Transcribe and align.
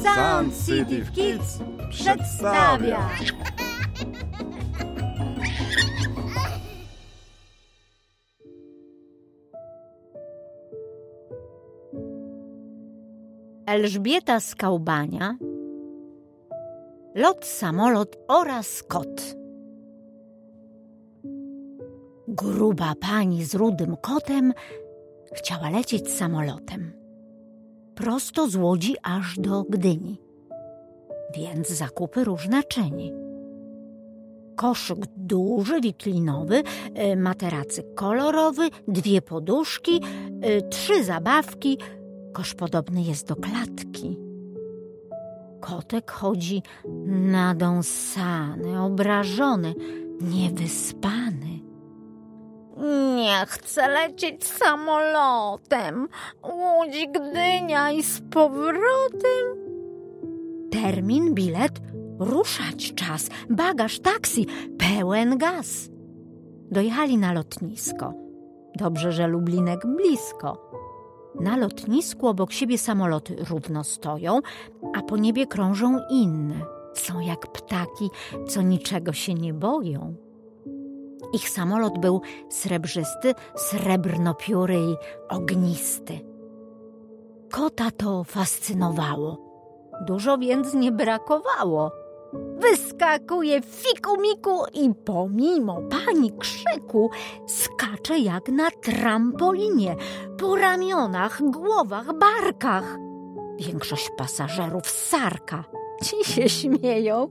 Sun 0.00 0.50
City 0.66 1.04
Kids 1.14 1.58
przedstawia. 1.90 3.10
Elżbieta 13.66 14.40
Skałbania, 14.40 15.36
lot, 17.14 17.46
samolot 17.46 18.16
oraz 18.28 18.82
kot. 18.82 19.36
Gruba 22.28 22.94
pani 23.00 23.44
z 23.44 23.54
rudym 23.54 23.96
kotem 23.96 24.52
chciała 25.32 25.70
lecieć 25.70 26.12
samolotem. 26.12 26.99
Prosto 28.00 28.48
z 28.48 28.56
Łodzi 28.56 28.94
aż 29.02 29.38
do 29.38 29.62
Gdyni. 29.62 30.20
Więc 31.36 31.68
zakupy 31.68 32.24
różne 32.24 32.64
czyni. 32.64 33.12
Koszyk 34.56 34.98
duży, 35.16 35.80
wiklinowy, 35.80 36.62
y, 37.12 37.16
materacy 37.16 37.82
kolorowy, 37.94 38.68
dwie 38.88 39.22
poduszki, 39.22 40.00
y, 40.44 40.62
trzy 40.68 41.04
zabawki. 41.04 41.78
Kosz 42.32 42.54
podobny 42.54 43.02
jest 43.02 43.28
do 43.28 43.36
klatki. 43.36 44.18
Kotek 45.60 46.10
chodzi 46.10 46.62
nadąsany, 47.06 48.82
obrażony, 48.82 49.74
niewyspany. 50.20 51.59
Nie 53.16 53.46
chcę 53.46 53.88
lecieć 53.88 54.44
samolotem. 54.44 56.08
Łódź 56.44 57.06
Gdynia 57.14 57.92
i 57.92 58.02
z 58.02 58.20
powrotem. 58.30 59.70
Termin, 60.72 61.34
bilet, 61.34 61.80
ruszać 62.18 62.94
czas, 62.94 63.28
bagaż, 63.50 64.00
taksi, 64.00 64.46
pełen 64.78 65.38
gaz. 65.38 65.88
Dojechali 66.70 67.18
na 67.18 67.32
lotnisko. 67.32 68.14
Dobrze, 68.76 69.12
że 69.12 69.26
Lublinek 69.26 69.80
blisko. 69.86 70.70
Na 71.40 71.56
lotnisku 71.56 72.28
obok 72.28 72.52
siebie 72.52 72.78
samoloty 72.78 73.36
równo 73.50 73.84
stoją, 73.84 74.40
a 74.94 75.02
po 75.02 75.16
niebie 75.16 75.46
krążą 75.46 75.98
inne. 76.10 76.54
Są 76.94 77.20
jak 77.20 77.52
ptaki, 77.52 78.10
co 78.48 78.62
niczego 78.62 79.12
się 79.12 79.34
nie 79.34 79.54
boją. 79.54 80.29
Ich 81.32 81.48
samolot 81.50 81.98
był 81.98 82.20
srebrzysty, 82.48 83.34
srebrnopióry 83.56 84.74
i 84.74 84.96
ognisty. 85.28 86.20
Kota 87.50 87.90
to 87.90 88.24
fascynowało. 88.24 89.38
Dużo 90.06 90.38
więc 90.38 90.74
nie 90.74 90.92
brakowało. 90.92 91.92
Wyskakuje 92.58 93.60
fiku-miku 93.62 94.64
i 94.74 94.94
pomimo 95.04 95.82
pani 95.82 96.32
krzyku 96.38 97.10
skacze 97.46 98.18
jak 98.18 98.48
na 98.48 98.70
trampolinie, 98.70 99.96
po 100.38 100.56
ramionach, 100.56 101.42
głowach, 101.42 102.06
barkach. 102.18 102.96
Większość 103.58 104.10
pasażerów 104.16 104.90
sarka. 104.90 105.64
Ci 106.02 106.24
się 106.24 106.48
śmieją, 106.48 107.28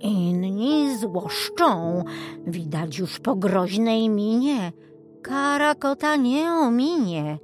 inni 0.00 0.98
złoszczą. 0.98 2.04
Widać 2.46 2.98
już 2.98 3.18
po 3.18 3.36
groźnej 3.36 4.08
minie. 4.08 4.72
Kara 5.22 5.74
kota 5.74 6.16
nie 6.16 6.52
ominie. 6.52 7.38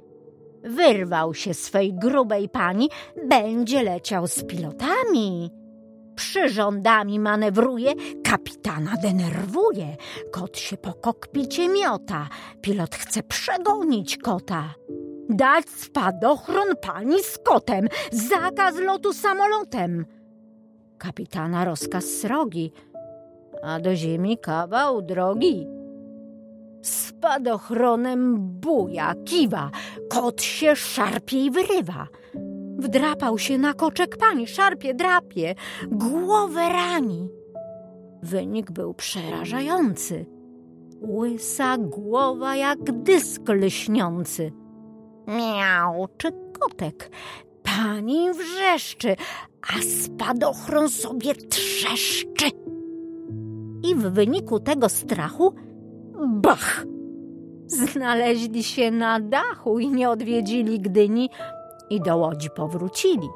Wyrwał 0.63 1.33
się 1.33 1.53
swej 1.53 1.93
grubej 1.93 2.49
pani, 2.49 2.89
będzie 3.29 3.83
leciał 3.83 4.27
z 4.27 4.43
pilotami. 4.43 5.51
Przyrządami 6.15 7.19
manewruje, 7.19 7.93
kapitana 8.23 8.93
denerwuje. 9.01 9.97
Kot 10.31 10.57
się 10.57 10.77
po 10.77 10.93
kokpicie 10.93 11.69
miota, 11.69 12.29
pilot 12.61 12.95
chce 12.95 13.23
przegonić 13.23 14.17
kota. 14.17 14.73
Dać 15.29 15.69
spadochron 15.69 16.67
pani 16.81 17.23
z 17.23 17.37
kotem, 17.37 17.87
zakaz 18.11 18.75
lotu 18.75 19.13
samolotem. 19.13 20.05
Kapitana 21.03 21.65
rozkaz 21.65 22.05
srogi, 22.05 22.71
a 23.63 23.79
do 23.79 23.95
ziemi 23.95 24.37
kawał 24.37 25.01
drogi. 25.01 25.67
Spadochronem 26.81 28.37
buja, 28.37 29.13
kiwa, 29.25 29.71
kot 30.09 30.41
się 30.41 30.75
szarpie 30.75 31.45
i 31.45 31.51
wyrywa. 31.51 32.07
Wdrapał 32.77 33.37
się 33.37 33.57
na 33.57 33.73
koczek 33.73 34.17
pani, 34.17 34.47
szarpie, 34.47 34.93
drapie, 34.93 35.55
głowę 35.91 36.69
rani. 36.69 37.29
Wynik 38.21 38.71
był 38.71 38.93
przerażający. 38.93 40.25
Łysa 41.01 41.77
głowa 41.77 42.55
jak 42.55 43.03
dysk 43.03 43.49
lśniący. 43.49 44.51
Miał 45.27 46.07
czy 46.17 46.31
kotek. 46.59 47.09
Pani 47.77 48.33
wrzeszczy, 48.33 49.15
a 49.61 49.81
spadochron 49.81 50.89
sobie 50.89 51.35
trzeszczy. 51.35 52.45
I 53.83 53.95
w 53.95 54.01
wyniku 54.01 54.59
tego 54.59 54.89
strachu, 54.89 55.53
bach! 56.27 56.85
Znaleźli 57.67 58.63
się 58.63 58.91
na 58.91 59.19
dachu 59.19 59.79
i 59.79 59.87
nie 59.87 60.09
odwiedzili 60.09 60.79
Gdyni 60.79 61.29
i 61.89 62.01
do 62.01 62.17
Łodzi 62.17 62.49
powrócili. 62.55 63.29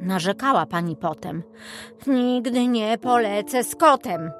Narzekała 0.00 0.66
pani 0.66 0.96
potem. 0.96 1.42
Nigdy 2.06 2.66
nie 2.66 2.98
polecę 2.98 3.64
z 3.64 3.76
kotem. 3.76 4.30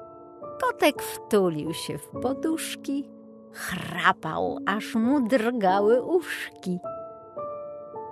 Kotek 0.61 1.01
wtulił 1.01 1.73
się 1.73 1.97
w 1.97 2.07
poduszki, 2.21 3.09
chrapał, 3.53 4.57
aż 4.65 4.95
mu 4.95 5.27
drgały 5.27 6.01
uszki. 6.01 6.79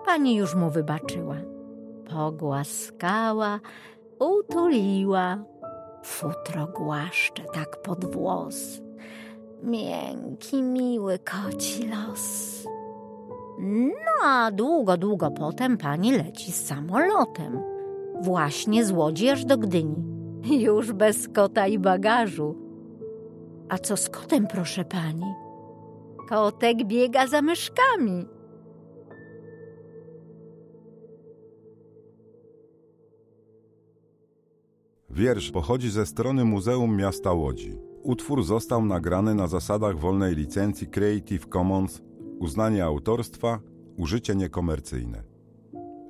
Pani 0.09 0.35
już 0.35 0.55
mu 0.55 0.69
wybaczyła. 0.69 1.35
Pogłaskała, 2.09 3.59
utuliła. 4.19 5.37
Futro 6.03 6.67
głaszcze 6.67 7.43
tak 7.53 7.81
pod 7.81 8.05
włos. 8.05 8.81
Miękki, 9.63 10.63
miły 10.63 11.19
koci 11.19 11.87
los. 11.87 12.63
No 13.59 14.27
a 14.27 14.51
długo, 14.51 14.97
długo 14.97 15.31
potem 15.31 15.77
pani 15.77 16.11
leci 16.11 16.51
samolotem. 16.51 17.59
Właśnie 18.21 18.85
z 18.85 18.91
Łodzi 18.91 19.29
aż 19.29 19.45
do 19.45 19.57
Gdyni. 19.57 20.03
Już 20.63 20.91
bez 20.91 21.27
kota 21.27 21.67
i 21.67 21.79
bagażu. 21.79 22.55
A 23.69 23.77
co 23.77 23.97
z 23.97 24.09
kotem, 24.09 24.47
proszę 24.47 24.85
pani? 24.85 25.33
Kotek 26.29 26.83
biega 26.83 27.27
za 27.27 27.41
myszkami. 27.41 28.38
Wiersz 35.19 35.51
pochodzi 35.51 35.89
ze 35.89 36.05
strony 36.05 36.45
Muzeum 36.45 36.97
Miasta 36.97 37.33
Łodzi. 37.33 37.77
Utwór 38.03 38.43
został 38.43 38.85
nagrany 38.85 39.35
na 39.35 39.47
zasadach 39.47 39.97
wolnej 39.97 40.35
licencji 40.35 40.87
Creative 40.87 41.47
Commons, 41.53 42.01
uznanie 42.39 42.85
autorstwa, 42.85 43.59
użycie 43.97 44.35
niekomercyjne. 44.35 45.23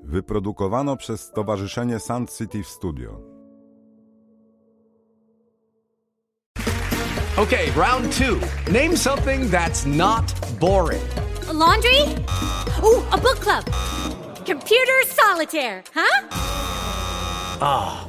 Wyprodukowano 0.03 0.97
przez 0.97 1.21
Stowarzyszenie 1.21 1.99
Sand 1.99 2.31
City 2.37 2.63
Studio. 2.63 3.21
Okay, 7.37 7.65
round 7.75 8.17
two. 8.17 8.35
Name 8.71 8.97
something 8.97 9.51
that's 9.51 9.97
not 9.97 10.23
boring. 10.59 11.03
A 11.49 11.53
laundry? 11.53 11.99
Ooh, 12.83 13.03
a 13.11 13.17
book 13.17 13.39
club. 13.39 13.63
Computer 14.45 14.95
solitaire, 15.07 15.83
huh? 17.59 18.08